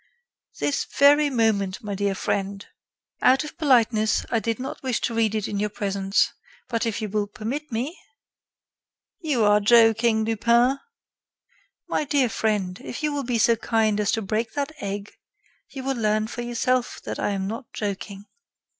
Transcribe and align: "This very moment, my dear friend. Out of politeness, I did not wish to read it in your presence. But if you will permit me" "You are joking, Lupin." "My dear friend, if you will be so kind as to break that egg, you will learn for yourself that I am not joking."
"This 0.57 0.85
very 0.85 1.29
moment, 1.29 1.83
my 1.83 1.93
dear 1.93 2.15
friend. 2.15 2.65
Out 3.21 3.43
of 3.43 3.55
politeness, 3.55 4.25
I 4.31 4.39
did 4.39 4.57
not 4.57 4.81
wish 4.81 4.99
to 5.01 5.13
read 5.13 5.35
it 5.35 5.47
in 5.47 5.59
your 5.59 5.69
presence. 5.69 6.33
But 6.69 6.87
if 6.87 7.03
you 7.03 7.07
will 7.09 7.27
permit 7.27 7.71
me" 7.71 7.95
"You 9.29 9.43
are 9.45 9.59
joking, 9.59 10.23
Lupin." 10.25 10.79
"My 11.87 12.03
dear 12.03 12.29
friend, 12.29 12.81
if 12.83 13.03
you 13.03 13.13
will 13.13 13.21
be 13.23 13.37
so 13.37 13.55
kind 13.55 13.99
as 13.99 14.09
to 14.13 14.23
break 14.23 14.53
that 14.53 14.71
egg, 14.79 15.11
you 15.69 15.83
will 15.83 15.95
learn 15.97 16.25
for 16.25 16.41
yourself 16.41 16.99
that 17.03 17.19
I 17.19 17.29
am 17.29 17.45
not 17.45 17.71
joking." 17.71 18.25